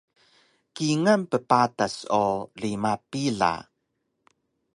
Kingal 0.75 1.21
ppatas 1.31 1.95
o 2.21 2.25
rima 2.63 2.93
pila 3.09 3.53